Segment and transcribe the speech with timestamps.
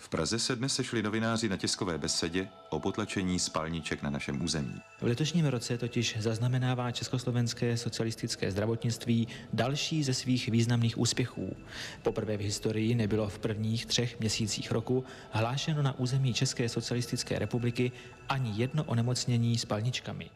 [0.00, 4.74] V Praze se dnes sešli novináři na tiskové besedě o potlačení spalniček na našem území.
[5.00, 11.56] V letošním roce totiž zaznamenává československé socialistické zdravotnictví další ze svých významných úspěchů.
[12.02, 17.92] Poprvé v historii nebylo v prvních třech měsících roku hlášeno na území České socialistické republiky
[18.28, 20.30] ani jedno onemocnění spalničkami.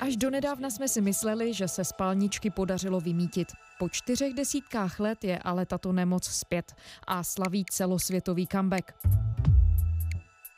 [0.00, 3.48] Až donedávna jsme si mysleli, že se spalničky podařilo vymítit.
[3.78, 6.72] Po čtyřech desítkách let je ale tato nemoc zpět
[7.06, 8.92] a slaví celosvětový comeback.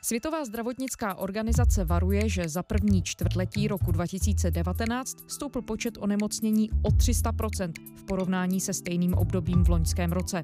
[0.05, 7.71] Světová zdravotnická organizace varuje, že za první čtvrtletí roku 2019 stoupl počet onemocnění o 300%
[7.95, 10.43] v porovnání se stejným obdobím v loňském roce.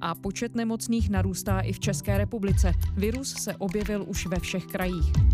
[0.00, 2.72] A počet nemocných narůstá i v České republice.
[2.94, 5.29] Virus se objevil už ve všech krajích.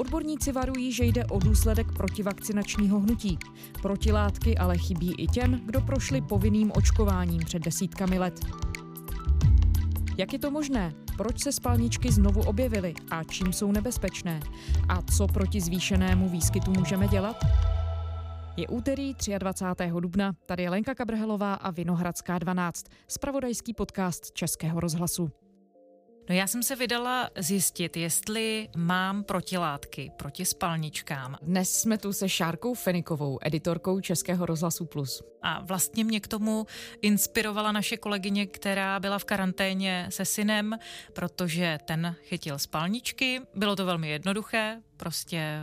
[0.00, 3.38] Odborníci varují, že jde o důsledek protivakcinačního hnutí.
[3.82, 8.40] Protilátky ale chybí i těm, kdo prošli povinným očkováním před desítkami let.
[10.18, 10.94] Jak je to možné?
[11.16, 14.40] Proč se spalničky znovu objevily a čím jsou nebezpečné?
[14.88, 17.36] A co proti zvýšenému výskytu můžeme dělat?
[18.56, 19.92] Je úterý 23.
[20.00, 25.30] dubna, tady je Lenka Kabrhelová a Vinohradská 12, spravodajský podcast Českého rozhlasu.
[26.30, 31.36] No já jsem se vydala zjistit, jestli mám protilátky proti spalničkám.
[31.42, 35.22] Dnes jsme tu se Šárkou Fenikovou, editorkou Českého rozhlasu Plus.
[35.42, 36.66] A vlastně mě k tomu
[37.02, 40.78] inspirovala naše kolegyně, která byla v karanténě se synem,
[41.12, 43.40] protože ten chytil spalničky.
[43.54, 45.62] Bylo to velmi jednoduché, prostě eh,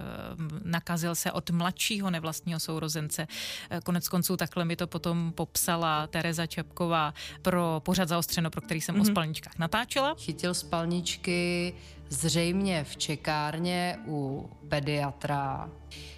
[0.64, 3.28] nakazil se od mladšího nevlastního sourozence.
[3.70, 8.82] Eh, konec konců takhle mi to potom popsala Tereza Čepková pro pořad zaostřeno, pro který
[8.82, 9.02] jsem mm-hmm.
[9.02, 9.12] o mhm.
[9.12, 10.16] spalničkách natáčela.
[10.18, 11.74] Chytil spalničky
[12.10, 15.70] zřejmě v čekárně u pediatra.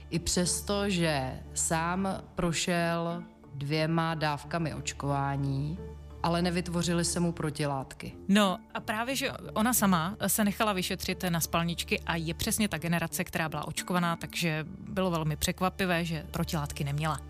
[0.10, 3.24] I přesto, že sám prošel
[3.54, 5.78] dvěma dávkami očkování,
[6.24, 8.14] ale nevytvořily se mu protilátky.
[8.28, 12.78] No a právě, že ona sama se nechala vyšetřit na spalničky a je přesně ta
[12.78, 17.29] generace, která byla očkovaná, takže bylo velmi překvapivé, že protilátky neměla.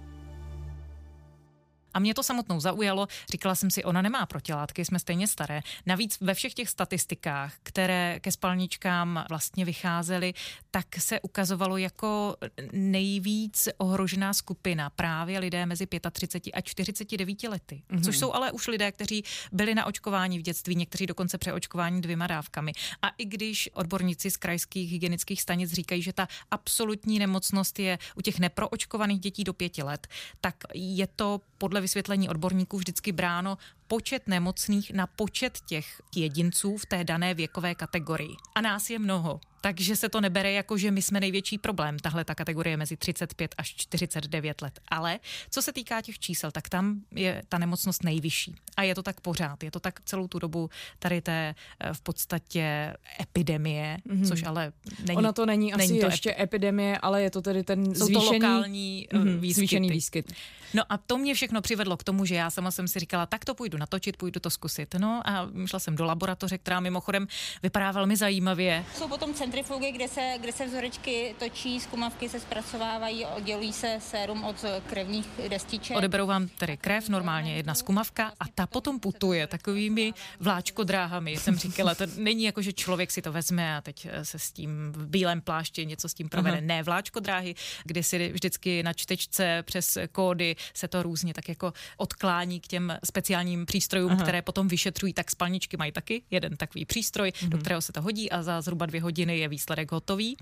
[1.94, 5.62] A mě to samotnou zaujalo, říkala jsem si, ona nemá protilátky, jsme stejně staré.
[5.86, 10.34] Navíc ve všech těch statistikách, které ke spalničkám vlastně vycházely,
[10.72, 12.36] tak se ukazovalo jako
[12.72, 17.84] nejvíc ohrožená skupina právě lidé mezi 35 a 49 lety.
[17.90, 18.04] Mm-hmm.
[18.04, 22.28] Což jsou ale už lidé, kteří byli na očkování v dětství, někteří dokonce přeočkování dvěma
[22.28, 22.72] dávkami.
[23.02, 28.22] A i když odborníci z krajských hygienických stanic říkají, že ta absolutní nemocnost je u
[28.22, 30.08] těch neproočkovaných dětí do pěti let,
[30.42, 36.86] tak je to podle vysvětlení odborníků vždycky bráno počet nemocných na počet těch jedinců v
[36.86, 38.36] té dané věkové kategorii.
[38.56, 39.40] A nás je mnoho.
[39.62, 43.56] Takže se to nebere jako, že my jsme největší problém, tahle ta kategorie mezi 35
[43.58, 44.80] až 49 let.
[44.88, 48.56] Ale co se týká těch čísel, tak tam je ta nemocnost nejvyšší.
[48.78, 49.64] A je to tak pořád.
[49.64, 50.70] Je to tak celou tu dobu
[51.00, 54.28] tady té eh, v podstatě epidemie, mm-hmm.
[54.28, 54.74] což ale
[55.06, 55.18] není.
[55.18, 56.40] Ona to není, není asi to ještě ep...
[56.40, 60.34] epidemie, ale je to tedy ten Jsou zvýšený, to lokální mm-hmm, zvýšený výskyt.
[60.74, 63.46] No a to mě všechno přivedlo k tomu, že já sama jsem si říkala, tak
[63.46, 64.96] to půjdu natočit, půjdu to zkusit.
[64.98, 67.28] No a šla jsem do laboratoře, která mimochodem
[67.64, 68.86] vypadá velmi zajímavě.
[68.96, 74.44] Jsou potom centrifugy, kde se, kde se vzorečky točí, zkumavky se zpracovávají, oddělují se sérum
[74.44, 75.98] od krevních destiček.
[75.98, 81.38] Odeberou vám tedy krev, normálně jedna zkumavka a ta potom putuje takovými vláčkodráhami.
[81.38, 84.92] Jsem říkala, to není jako, že člověk si to vezme a teď se s tím
[84.92, 86.58] v bílém plášti něco s tím provede.
[86.58, 86.66] Aha.
[86.66, 92.60] Ne, vláčkodráhy, kdy si vždycky na čtečce přes kódy se to různě tak jako odklání
[92.60, 94.22] k těm speciálním přístrojům, Aha.
[94.22, 97.50] které potom vyšetřují, tak spalničky mají taky jeden takový přístroj, mm-hmm.
[97.50, 97.62] do mhm.
[97.62, 100.38] kterého se to hodí a za zhruba dvě hodiny je výsledek hotový.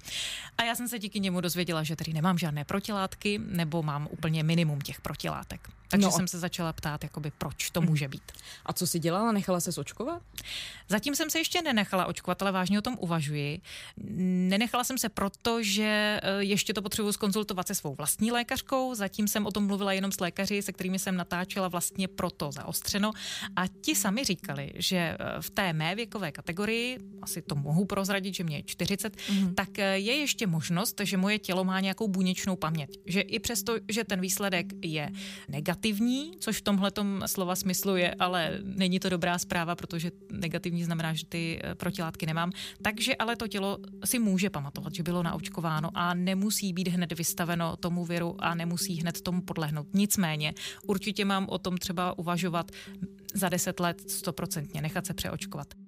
[0.58, 4.44] A já jsem se díky němu dozvěděla, že tady nemám žádné protilátky nebo mám úplně
[4.44, 5.70] minimum těch protilátek.
[5.90, 6.12] Takže no.
[6.12, 8.32] jsem se začala ptát, jakoby, proč to může být.
[8.66, 9.32] A co si dělala?
[9.32, 10.22] Nechala se očkovat?
[10.88, 13.62] Zatím jsem se ještě nenechala očkovat, ale vážně o tom uvažuji.
[13.98, 18.96] Nenechala jsem se proto, že eh, ještě to potřebuji skonzultovat se svou vlastní lékařkou.
[18.96, 23.12] Zatím jsem o tom mluvila jenom s lékaři, se kterými jsem natáčela vlastně proto zaostřeno.
[23.56, 28.36] A ti sami říkali, že eh, v té mé věkové kategorii, asi to mohu prozradit,
[28.36, 29.54] že mě je 40, mm-hmm.
[29.54, 33.00] tak eh, je ještě možnost, že moje tělo má nějakou buněčnou paměť.
[33.06, 35.12] Že i přesto, že ten výsledek je
[35.50, 36.92] negativní, což v tomhle
[37.26, 42.26] slova smyslu je, ale není to dobrá zpráva, protože negativní znamená, že ty eh, protilátky
[42.26, 42.52] nemám.
[42.82, 47.76] Takže ale to tělo si může pamatovat, že bylo naočkováno a nemusí být hned vystaveno
[47.76, 49.88] tomu viru a nemusí hned tomu podlehnout.
[49.94, 50.54] Nicméně
[50.88, 52.72] určitě mám o tom třeba uvažovat
[53.34, 55.87] za deset let stoprocentně, nechat se přeočkovat.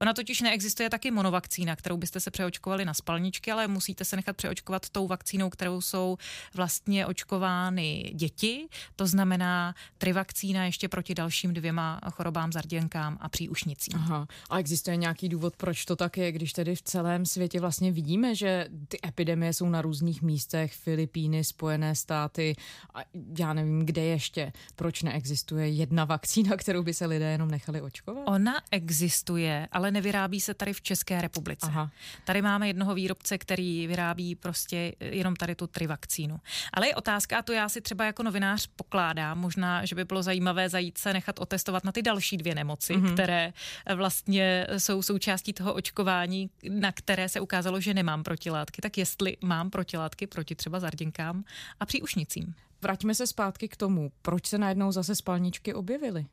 [0.00, 4.36] Ona totiž neexistuje taky monovakcína, kterou byste se přeočkovali na spalničky, ale musíte se nechat
[4.36, 6.16] přeočkovat tou vakcínou, kterou jsou
[6.54, 8.68] vlastně očkovány děti.
[8.96, 13.94] To znamená trivakcína ještě proti dalším dvěma chorobám, zarděnkám a příušnicím.
[13.94, 14.26] Aha.
[14.50, 18.34] A existuje nějaký důvod, proč to tak je, když tedy v celém světě vlastně vidíme,
[18.34, 22.56] že ty epidemie jsou na různých místech, Filipíny, Spojené státy
[22.94, 22.98] a
[23.38, 24.52] já nevím, kde ještě.
[24.76, 28.24] Proč neexistuje jedna vakcína, kterou by se lidé jenom nechali očkovat?
[28.26, 31.66] Ona existuje, ale nevyrábí se tady v České republice.
[31.66, 31.90] Aha.
[32.24, 36.40] Tady máme jednoho výrobce, který vyrábí prostě jenom tady tu trivakcínu.
[36.72, 40.22] Ale je otázka, a to já si třeba jako novinář pokládám, možná, že by bylo
[40.22, 43.14] zajímavé zajít se nechat otestovat na ty další dvě nemoci, mm-hmm.
[43.14, 43.52] které
[43.94, 48.82] vlastně jsou součástí toho očkování, na které se ukázalo, že nemám protilátky.
[48.82, 51.44] Tak jestli mám protilátky proti třeba zarděnkám
[51.80, 52.54] a příušnicím.
[52.82, 56.26] Vraťme se zpátky k tomu, proč se najednou zase spalničky objevily.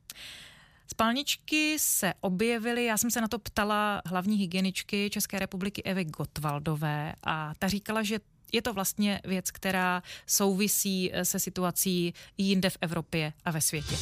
[0.88, 7.14] Spalničky se objevily, já jsem se na to ptala hlavní hygieničky České republiky Evy Gotwaldové
[7.24, 8.20] a ta říkala, že
[8.52, 13.96] je to vlastně věc, která souvisí se situací jinde v Evropě a ve světě.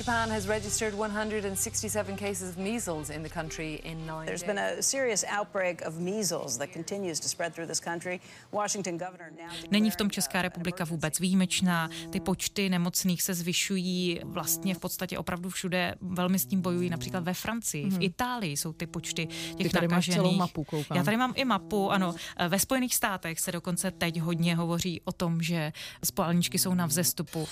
[0.00, 4.46] Japan has registered 167 cases of measles in the country in nine There's days.
[4.46, 8.20] been a serious outbreak of measles that continues to spread through this country.
[8.52, 11.90] Washington governor now Není v tom declaring, Česká uh, republika vůbec výjimečná.
[12.10, 15.94] Ty počty nemocných se zvyšují vlastně v podstatě opravdu všude.
[16.00, 19.88] Velmi s tím bojují například ve Francii, v Itálii jsou ty počty těch Ty tady
[19.88, 20.16] máš nakažených.
[20.16, 20.96] celou mapu, koukám.
[20.96, 22.14] Já tady mám i mapu, ano.
[22.48, 25.72] Ve Spojených státech se dokonce teď hodně hovoří o tom, že
[26.04, 27.48] spalničky jsou na vzestupu.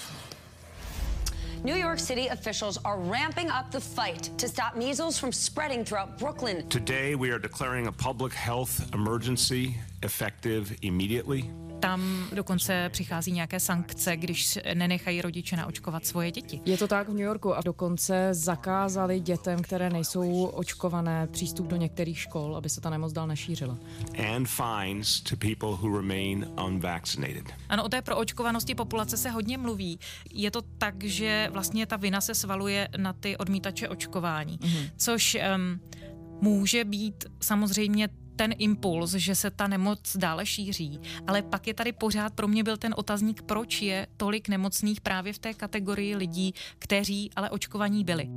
[1.64, 6.16] New York City officials are ramping up the fight to stop measles from spreading throughout
[6.16, 6.68] Brooklyn.
[6.68, 11.50] Today, we are declaring a public health emergency effective immediately.
[11.80, 16.60] Tam dokonce přichází nějaké sankce, když nenechají rodiče naočkovat svoje děti.
[16.64, 21.76] Je to tak v New Yorku a dokonce zakázali dětem, které nejsou očkované, přístup do
[21.76, 23.78] některých škol, aby se ta nemoc dál nešířila.
[24.34, 27.44] And fines to people who remain unvaccinated.
[27.68, 29.98] Ano, o té proočkovanosti populace se hodně mluví.
[30.32, 34.90] Je to tak, že vlastně ta vina se svaluje na ty odmítače očkování, mm-hmm.
[34.96, 35.80] což um,
[36.40, 38.08] může být samozřejmě
[38.38, 42.64] ten impuls, že se ta nemoc dále šíří, ale pak je tady pořád pro mě
[42.64, 48.04] byl ten otazník, proč je tolik nemocných právě v té kategorii lidí, kteří ale očkovaní
[48.04, 48.28] byli.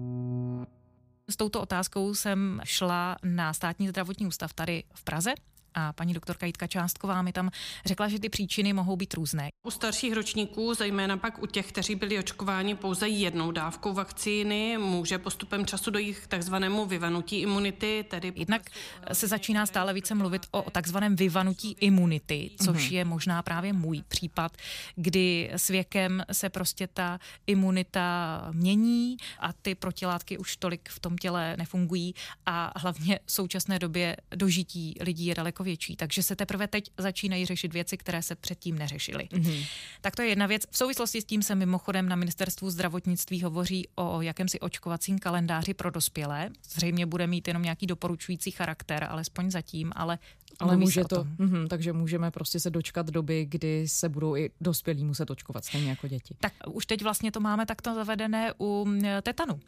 [1.30, 5.34] S touto otázkou jsem šla na státní zdravotní ústav tady v Praze
[5.74, 7.50] a paní doktorka Jitka Částková mi tam
[7.86, 9.50] řekla, že ty příčiny mohou být různé.
[9.68, 15.18] U starších ročníků, zejména pak u těch, kteří byli očkováni pouze jednou dávkou vakcíny, může
[15.18, 18.70] postupem času dojít k takzvanému vyvanutí imunity, tedy Jednak
[19.14, 24.58] se začíná stále více mluvit o takzvaném vyvanutí imunity, což je možná právě můj případ,
[24.96, 31.18] kdy s věkem se prostě ta imunita mění a ty protilátky už tolik v tom
[31.18, 32.16] těle nefungují
[32.46, 37.46] a hlavně v současné době dožití lidí je daleko větší, takže se teprve teď začínají
[37.46, 39.30] řešit věci, které se předtím neřešily.
[39.32, 39.66] Mm-hmm.
[40.02, 40.64] Tak to je jedna věc.
[40.72, 45.92] V souvislosti s tím se mimochodem na ministerstvu zdravotnictví hovoří o jakémsi očkovacím kalendáři pro
[45.92, 46.50] dospělé.
[46.70, 50.20] Zřejmě bude mít jenom nějaký doporučující charakter, alespoň zatím, ale
[50.62, 51.28] Ale mluví může to, tom.
[51.38, 55.90] mhm, takže můžeme prostě se dočkat doby, kdy se budou i dospělí muset očkovat, stejně
[55.90, 56.36] jako děti.
[56.40, 59.60] Tak už teď vlastně to máme takto zavedené u mm, tetanu.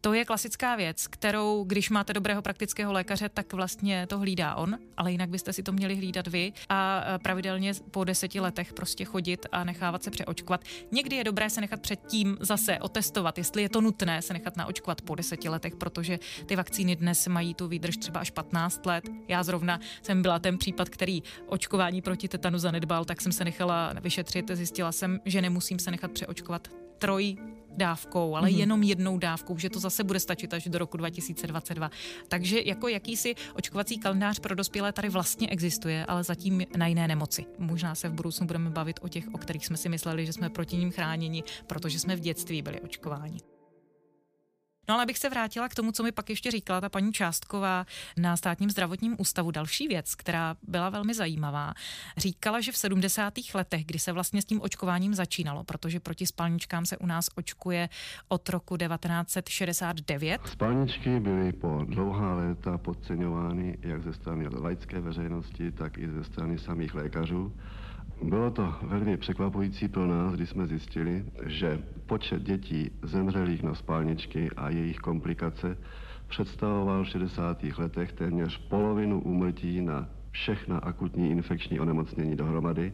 [0.00, 4.78] To je klasická věc, kterou, když máte dobrého praktického lékaře, tak vlastně to hlídá on,
[4.96, 9.04] ale jinak byste si to měli hlídat vy a e, pravidelně po deseti letech prostě
[9.04, 10.64] chodit a nechávat se přeočkovat.
[10.92, 15.02] Někdy je dobré se nechat předtím zase otestovat, jestli je to nutné se nechat naočkovat
[15.02, 19.04] po deseti letech, protože ty vakcíny dnes mají tu výdrž třeba až 15 let.
[19.28, 23.92] Já zrovna jsem byla ten případ, který očkování proti tetanu zanedbal, tak jsem se nechala
[24.00, 26.68] vyšetřit, zjistila jsem, že nemusím se nechat přeočkovat
[26.98, 27.36] troj
[27.76, 28.58] dávkou, ale mm-hmm.
[28.58, 31.90] jenom jednou dávkou, že to zase bude stačit až do roku 2022.
[32.28, 37.44] Takže jako jakýsi očkovací kalendář pro dospělé tady vlastně existuje, ale zatím na jiné nemoci.
[37.58, 40.50] Možná se v budoucnu budeme bavit o těch, o kterých jsme si mysleli, že jsme
[40.50, 43.38] proti ním chráněni, protože jsme v dětství byli očkováni.
[44.88, 47.86] No ale abych se vrátila k tomu, co mi pak ještě říkala ta paní Částková
[48.16, 49.50] na státním zdravotním ústavu.
[49.50, 51.74] Další věc, která byla velmi zajímavá,
[52.16, 53.34] říkala, že v 70.
[53.54, 57.88] letech, kdy se vlastně s tím očkováním začínalo, protože proti spalničkám se u nás očkuje
[58.28, 60.40] od roku 1969.
[60.46, 66.58] Spalničky byly po dlouhá léta podceňovány jak ze strany laické veřejnosti, tak i ze strany
[66.58, 67.52] samých lékařů.
[68.22, 74.50] Bylo to velmi překvapující pro nás, když jsme zjistili, že počet dětí zemřelých na spalničky
[74.56, 75.78] a jejich komplikace
[76.28, 77.62] představoval v 60.
[77.78, 82.92] letech téměř polovinu úmrtí na všechna akutní infekční onemocnění dohromady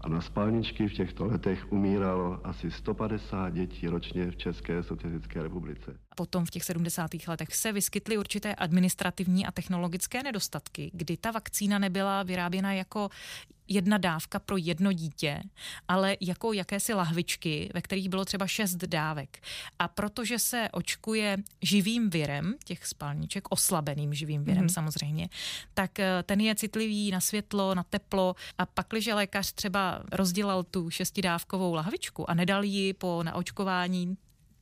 [0.00, 5.96] a na spalničky v těchto letech umíralo asi 150 dětí ročně v České socialistické republice.
[6.14, 7.10] Potom v těch 70.
[7.26, 13.10] letech se vyskytly určité administrativní a technologické nedostatky, kdy ta vakcína nebyla vyráběna jako
[13.70, 15.42] jedna dávka pro jedno dítě,
[15.88, 19.38] ale jako jakési lahvičky, ve kterých bylo třeba šest dávek.
[19.78, 24.72] A protože se očkuje živým virem, těch spalniček, oslabeným živým virem mm-hmm.
[24.72, 25.28] samozřejmě,
[25.74, 30.62] tak eh, ten je citlivý na světlo, na teplo a pak, když lékař třeba rozdělal
[30.62, 34.16] tu šestidávkovou lahvičku a nedal ji po naočkování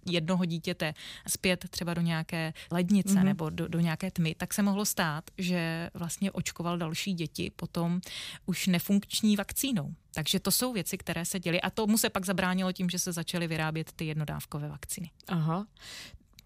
[0.09, 0.95] jednoho dítěte
[1.27, 3.25] zpět třeba do nějaké lednice mm-hmm.
[3.25, 8.01] nebo do, do nějaké tmy, tak se mohlo stát, že vlastně očkoval další děti potom
[8.47, 9.95] už nefunkční vakcínou.
[10.15, 13.13] Takže to jsou věci, které se děly a tomu se pak zabránilo tím, že se
[13.13, 15.11] začaly vyrábět ty jednodávkové vakcíny.
[15.29, 15.67] Aha.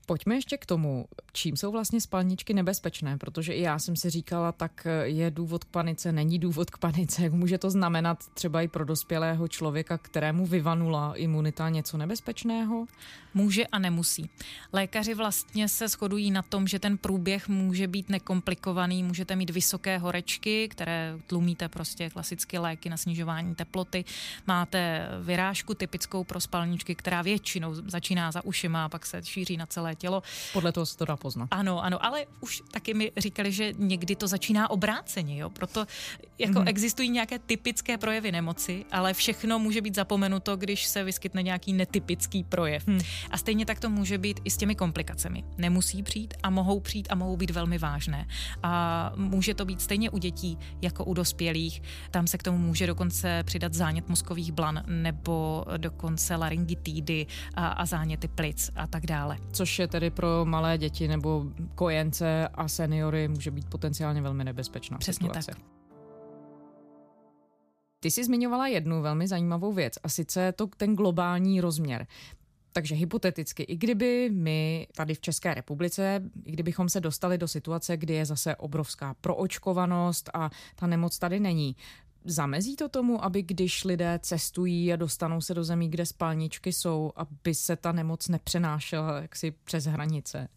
[0.07, 4.53] Pojďme ještě k tomu, čím jsou vlastně spalničky nebezpečné, protože i já jsem si říkala,
[4.53, 8.69] tak je důvod k panice, není důvod k panice, jak může to znamenat třeba i
[8.69, 12.87] pro dospělého člověka, kterému vyvanula imunita něco nebezpečného?
[13.35, 14.31] Může a nemusí.
[14.73, 19.99] Lékaři vlastně se shodují na tom, že ten průběh může být nekomplikovaný, můžete mít vysoké
[19.99, 24.05] horečky, které tlumíte prostě klasicky léky na snižování teploty,
[24.47, 29.67] máte vyrážku typickou pro spalničky, která většinou začíná za ušima a pak se šíří na
[29.67, 30.23] celé tělo.
[30.53, 31.49] Podle toho se to dá poznat.
[31.51, 35.87] Ano, ano, ale už taky mi říkali, že někdy to začíná obráceně, jo, proto
[36.39, 36.69] jako mm-hmm.
[36.69, 42.45] existují nějaké typické projevy nemoci, ale všechno může být zapomenuto, když se vyskytne nějaký netypický
[42.45, 42.89] projev.
[42.89, 43.01] Hmm.
[43.31, 45.45] A stejně tak to může být i s těmi komplikacemi.
[45.59, 48.27] Nemusí přijít a mohou přijít a mohou být velmi vážné.
[48.63, 51.83] A může to být stejně u dětí jako u dospělých.
[52.11, 57.87] Tam se k tomu může dokonce přidat zánět mozkových blan nebo dokonce laryngitidy a, a
[57.87, 59.39] záněty plic a tak dále.
[59.53, 64.99] Což je tedy pro malé děti nebo kojence a seniory může být potenciálně velmi nebezpečná
[64.99, 65.51] Přesně situace.
[65.51, 65.65] tak.
[68.01, 72.07] Ty jsi zmiňovala jednu velmi zajímavou věc a sice to ten globální rozměr.
[72.73, 77.97] Takže hypoteticky, i kdyby my tady v České republice, i kdybychom se dostali do situace,
[77.97, 81.77] kdy je zase obrovská proočkovanost a ta nemoc tady není,
[82.25, 87.13] Zamezí to tomu, aby když lidé cestují a dostanou se do zemí, kde spalničky jsou,
[87.17, 90.49] aby se ta nemoc nepřenášela jaksi přes hranice?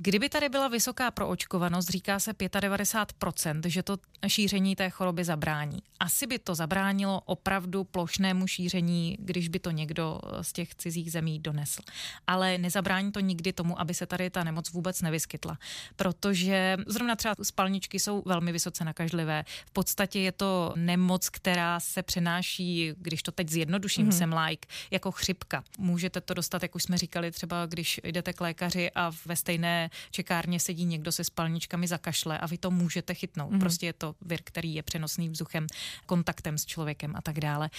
[0.00, 5.78] Kdyby tady byla vysoká proočkovanost, říká se 95%, že to šíření té choroby zabrání.
[6.00, 11.38] Asi by to zabránilo opravdu plošnému šíření, když by to někdo z těch cizích zemí
[11.38, 11.82] donesl.
[12.26, 15.58] Ale nezabrání to nikdy tomu, aby se tady ta nemoc vůbec nevyskytla.
[15.96, 19.44] Protože zrovna třeba spalničky jsou velmi vysoce nakažlivé.
[19.66, 24.18] V podstatě je to nemoc, která se přenáší, když to teď zjednoduším, mm-hmm.
[24.18, 25.64] jsem like, jako chřipka.
[25.78, 29.87] Můžete to dostat, jak už jsme říkali, třeba když jdete k lékaři a ve stejné
[30.10, 33.52] čekárně sedí někdo se spalničkami za kašle a vy to můžete chytnout.
[33.52, 33.58] Mm.
[33.58, 35.66] Prostě je to vir, který je přenosný vzduchem,
[36.06, 37.70] kontaktem s člověkem a tak dále.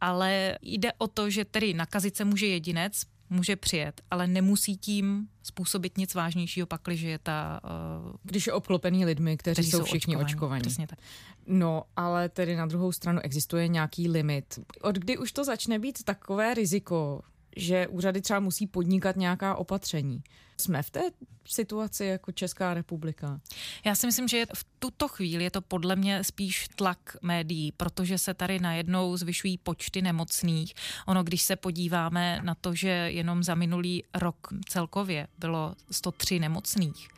[0.00, 5.28] Ale jde o to, že tedy nakazit se může jedinec, může přijet, ale nemusí tím
[5.42, 7.60] způsobit nic vážnějšího, pakliže je ta...
[8.04, 10.34] Uh, Když je obklopený lidmi, kteří, kteří jsou všichni očkovaní.
[10.34, 10.60] očkovaní.
[10.60, 10.98] Přesně tak.
[11.46, 14.58] No, ale tedy na druhou stranu existuje nějaký limit.
[14.80, 17.20] Od kdy už to začne být takové riziko,
[17.56, 20.22] že úřady třeba musí podnikat nějaká opatření.
[20.56, 21.00] Jsme v té
[21.48, 23.40] situaci jako Česká republika?
[23.84, 28.18] Já si myslím, že v tuto chvíli je to podle mě spíš tlak médií, protože
[28.18, 30.74] se tady najednou zvyšují počty nemocných.
[31.06, 37.08] Ono, když se podíváme na to, že jenom za minulý rok celkově bylo 103 nemocných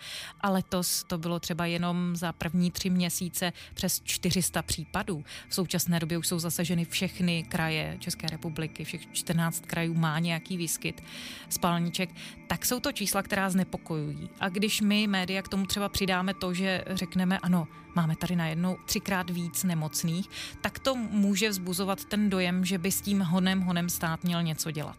[0.41, 5.25] a letos to bylo třeba jenom za první tři měsíce přes 400 případů.
[5.49, 10.57] V současné době už jsou zasaženy všechny kraje České republiky, všech 14 krajů má nějaký
[10.57, 11.03] výskyt
[11.49, 12.11] spalniček,
[12.47, 14.31] tak jsou to čísla, která znepokojují.
[14.41, 18.77] A když my média k tomu třeba přidáme to, že řekneme, ano, máme tady najednou
[18.87, 20.31] třikrát víc nemocných,
[20.61, 24.71] tak to může vzbuzovat ten dojem, že by s tím honem honem stát měl něco
[24.71, 24.99] dělat.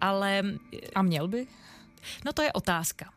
[0.00, 0.42] Ale...
[0.94, 1.46] A měl by?
[2.24, 3.12] No to je otázka.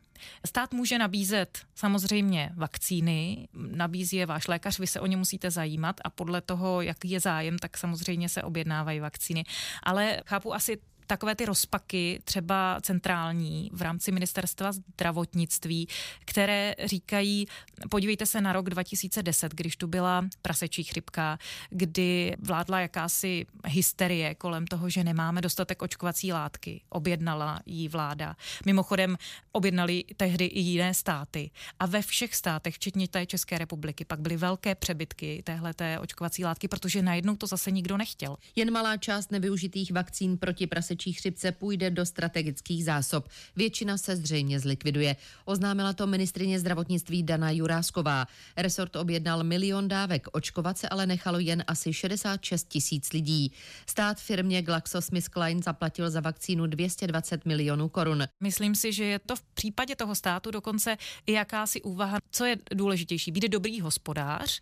[0.48, 5.96] Stát může nabízet samozřejmě vakcíny, nabízí je váš lékař, vy se o ně musíte zajímat
[6.04, 9.44] a podle toho, jaký je zájem, tak samozřejmě se objednávají vakcíny.
[9.84, 15.88] Ale chápu asi takové ty rozpaky, třeba centrální v rámci ministerstva zdravotnictví,
[16.26, 17.48] které říkají,
[17.90, 21.38] podívejte se na rok 2010, když tu byla prasečí chřipka,
[21.70, 26.82] kdy vládla jakási hysterie kolem toho, že nemáme dostatek očkovací látky.
[26.90, 28.36] Objednala jí vláda.
[28.66, 29.18] Mimochodem
[29.52, 31.52] objednali tehdy i jiné státy.
[31.80, 36.68] A ve všech státech, včetně té České republiky, pak byly velké přebytky téhleté očkovací látky,
[36.68, 38.38] protože najednou to zase nikdo nechtěl.
[38.56, 43.28] Jen malá část nevyužitých vakcín proti prasečí prasečí chřipce půjde do strategických zásob.
[43.56, 45.16] Většina se zřejmě zlikviduje.
[45.46, 48.28] Oznámila to ministrině zdravotnictví Dana Jurásková.
[48.58, 53.52] Resort objednal milion dávek, očkovat se ale nechalo jen asi 66 tisíc lidí.
[53.90, 58.24] Stát firmě GlaxoSmithKline zaplatil za vakcínu 220 milionů korun.
[58.44, 62.58] Myslím si, že je to v případě toho státu dokonce i jakási úvaha, co je
[62.74, 64.62] důležitější, být dobrý hospodář,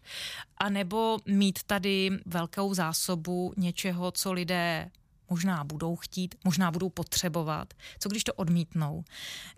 [0.57, 4.91] anebo mít tady velkou zásobu něčeho, co lidé
[5.31, 7.73] možná budou chtít, možná budou potřebovat.
[7.99, 9.03] Co když to odmítnou?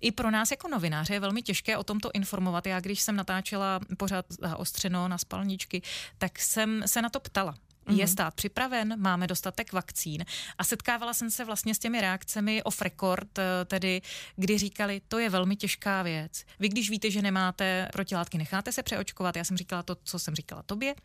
[0.01, 2.67] I pro nás jako novináře je velmi těžké o tomto informovat.
[2.67, 4.25] Já když jsem natáčela pořád
[4.57, 5.81] ostřeno na spalničky,
[6.17, 7.55] tak jsem se na to ptala.
[7.87, 7.99] Mm-hmm.
[7.99, 8.95] Je stát připraven?
[8.97, 10.25] Máme dostatek vakcín?
[10.57, 14.01] A setkávala jsem se vlastně s těmi reakcemi off record, eh, tedy
[14.35, 16.43] kdy říkali, to je velmi těžká věc.
[16.59, 19.35] Vy když víte, že nemáte protilátky, necháte se přeočkovat.
[19.35, 20.95] Já jsem říkala to, co jsem říkala tobě,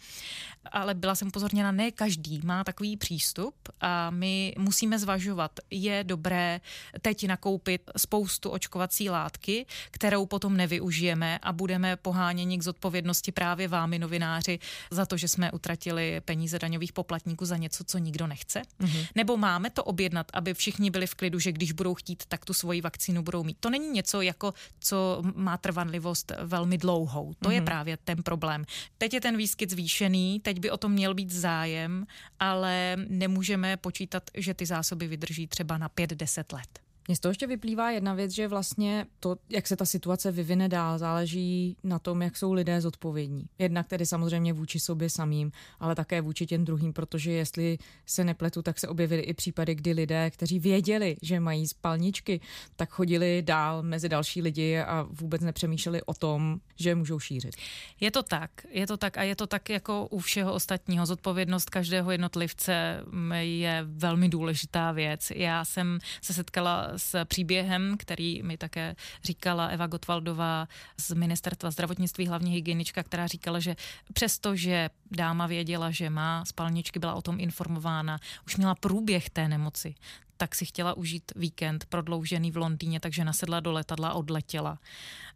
[0.73, 6.61] ale byla jsem upozorněna, ne každý má takový přístup a my musíme zvažovat, je dobré
[7.03, 13.99] teď nakoupit spoustu očkovací látky, kterou potom nevyužijeme a budeme poháněni k zodpovědnosti právě vámi,
[13.99, 14.59] novináři,
[14.91, 18.63] za to, že jsme utratili peníze daňových poplatníků za něco, co nikdo nechce?
[18.63, 19.07] Mm-hmm.
[19.15, 22.55] Nebo máme to objednat, aby všichni byli v klidu, že když budou chtít, tak tu
[22.55, 23.57] svoji vakcínu budou mít.
[23.61, 27.35] To není něco, jako co má trvanlivost velmi dlouhou.
[27.35, 27.53] To mm-hmm.
[27.53, 28.65] je právě ten problém.
[28.99, 32.07] Teď je ten výskyt zvýšený, teď by o tom měl být zájem,
[32.41, 36.88] ale nemůžeme počítat, že ty zásoby vydrží třeba na 5-10 let.
[37.09, 40.69] Mně z toho ještě vyplývá jedna věc, že vlastně to, jak se ta situace vyvine
[40.69, 43.45] dál, záleží na tom, jak jsou lidé zodpovědní.
[43.59, 48.63] Jednak tedy samozřejmě vůči sobě samým, ale také vůči těm druhým, protože jestli se nepletu,
[48.63, 52.41] tak se objevily i případy, kdy lidé, kteří věděli, že mají spalničky,
[52.77, 57.57] tak chodili dál mezi další lidi a vůbec nepřemýšleli o tom, že můžou šířit.
[58.01, 61.07] Je to tak, je to tak a je to tak jako u všeho ostatního.
[61.07, 63.05] Zodpovědnost každého jednotlivce
[63.41, 65.33] je velmi důležitá věc.
[65.35, 70.69] Já jsem se setkala s příběhem, který mi také říkala Eva Gotwaldová
[71.01, 73.77] z Ministerstva zdravotnictví, hlavně hygienička, která říkala, že
[74.13, 79.49] přesto, že dáma věděla, že má spalničky, byla o tom informována, už měla průběh té
[79.49, 79.95] nemoci,
[80.39, 84.79] tak si chtěla užít víkend prodloužený v Londýně, takže nasedla do letadla odletěla.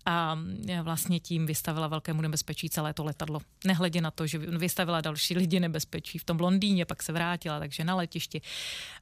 [0.07, 0.39] A
[0.83, 3.41] vlastně tím vystavila velkému nebezpečí celé to letadlo.
[3.67, 7.85] Nehledě na to, že vystavila další lidi nebezpečí v tom Londýně, pak se vrátila, takže
[7.85, 8.41] na letišti.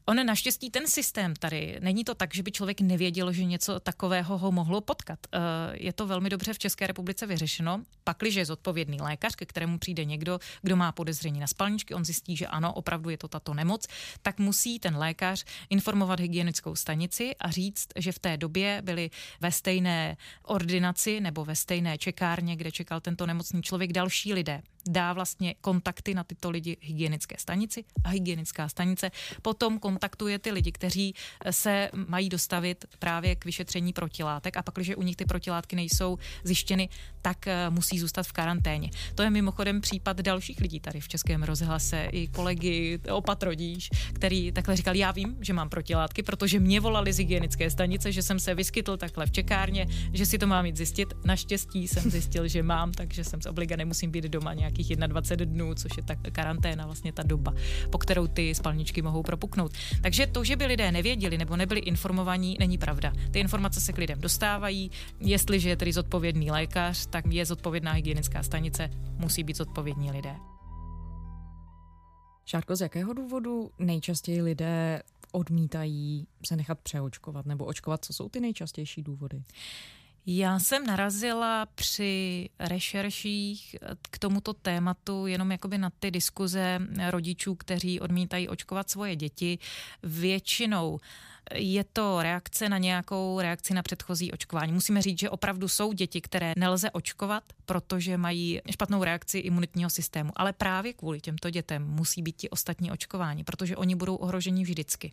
[0.07, 4.39] On naštěstí ten systém tady, není to tak, že by člověk nevěděl, že něco takového
[4.39, 5.19] ho mohlo potkat.
[5.33, 5.39] Eh,
[5.73, 7.83] je to velmi dobře v České republice vyřešeno.
[8.05, 12.37] Pakliže je zodpovědný lékař, ke kterému přijde někdo, kdo má podezření na spalničky, on zjistí,
[12.37, 13.87] že ano, opravdu je to tato nemoc,
[14.23, 15.90] tak musí ten lékař informovat
[16.21, 21.99] hygienickou stanici a říct, že v té době byli ve stejné ordinaci nebo ve stejné
[21.99, 24.63] čekárně, kde čekal tento nemocný člověk další lidé.
[24.89, 29.11] Dá vlastně kontakty na tyto lidi hygienické stanici a hygienická stanice.
[29.43, 31.15] Potom kontaktuje ty lidi, kteří
[31.51, 34.57] se mají dostavit právě k vyšetření protilátek.
[34.57, 36.89] A pak, když u nich ty protilátky nejsou zjištěny,
[37.23, 38.91] tak eh, musí zůstat v karanténě.
[39.15, 44.77] To je mimochodem případ dalších lidí tady v Českém rozhlase, i kolegy opatrodíš, který takhle
[44.77, 48.55] říkal, já vím, že mám protilátky, protože mě volali z hygienické stanice, že jsem se
[48.55, 51.15] vyskytl takhle v čekárně, že si to mám jít zjistit.
[51.25, 55.55] Naštěstí jsem zjistil, že mám, takže jsem z obliga nemusím být doma nějak nějakých 21
[55.55, 57.55] dnů, což je ta karanténa, vlastně ta doba,
[57.91, 59.73] po kterou ty spalničky mohou propuknout.
[60.03, 63.13] Takže to, že by lidé nevěděli nebo nebyli informovaní, není pravda.
[63.31, 64.91] Ty informace se k lidem dostávají.
[65.21, 70.35] Jestliže je tedy zodpovědný lékař, tak je zodpovědná hygienická stanice, musí být zodpovědní lidé.
[72.45, 78.05] Šárko, z jakého důvodu nejčastěji lidé odmítají se nechat přeočkovat nebo očkovat?
[78.05, 79.43] Co jsou ty nejčastější důvody?
[80.27, 83.77] Já jsem narazila při rešerších
[84.11, 86.79] k tomuto tématu jenom jakoby na ty diskuze
[87.11, 89.59] rodičů, kteří odmítají očkovat svoje děti.
[90.03, 90.99] Většinou
[91.55, 94.73] je to reakce na nějakou reakci na předchozí očkování.
[94.73, 100.33] Musíme říct, že opravdu jsou děti, které nelze očkovat, protože mají špatnou reakci imunitního systému.
[100.37, 105.13] Ale právě kvůli těmto dětem musí být ti ostatní očkování, protože oni budou ohroženi vždycky.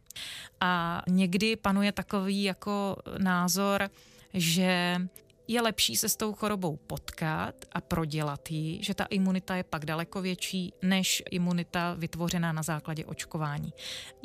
[0.62, 3.90] A někdy panuje takový jako názor,
[4.34, 5.02] že
[5.48, 9.86] je lepší se s tou chorobou potkat a prodělat ji, že ta imunita je pak
[9.86, 13.74] daleko větší než imunita vytvořená na základě očkování.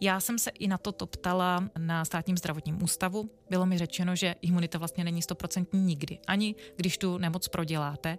[0.00, 3.30] Já jsem se i na to ptala na státním zdravotním ústavu.
[3.50, 8.18] Bylo mi řečeno, že imunita vlastně není stoprocentní nikdy, ani když tu nemoc proděláte,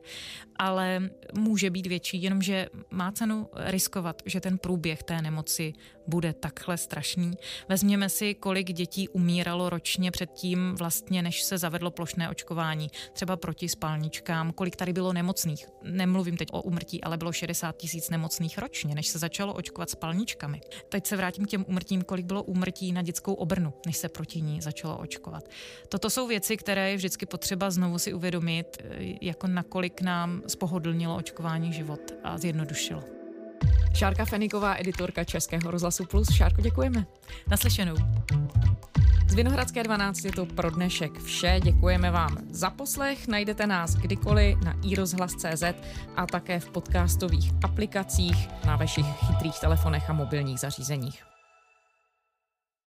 [0.55, 5.73] ale může být větší, jenomže má cenu riskovat, že ten průběh té nemoci
[6.07, 7.33] bude takhle strašný.
[7.69, 12.87] Vezměme si, kolik dětí umíralo ročně předtím, vlastně, než se zavedlo plošné očkování.
[13.13, 15.65] třeba proti spalničkám, kolik tady bylo nemocných.
[15.83, 20.61] Nemluvím teď o umrtí, ale bylo 60 tisíc nemocných ročně, než se začalo očkovat spalničkami.
[20.89, 24.41] Teď se vrátím k těm umrtím, kolik bylo umrtí na dětskou obrnu, než se proti
[24.41, 25.49] ní začalo očkovat.
[25.89, 28.77] Toto jsou věci, které je vždycky potřeba znovu si uvědomit,
[29.21, 33.22] jako nakolik nám spohodlnilo očkování život a zjednodušilo.
[33.93, 36.32] Šárka Feniková, editorka Českého rozhlasu Plus.
[36.32, 37.06] Šárko, děkujeme.
[37.47, 37.95] Naslyšenou.
[39.27, 41.60] Z Vinohradské 12 je to pro dnešek vše.
[41.63, 43.27] Děkujeme vám za poslech.
[43.27, 45.63] Najdete nás kdykoliv na iRozhlas.cz
[46.15, 51.33] a také v podcastových aplikacích na vašich chytrých telefonech a mobilních zařízeních.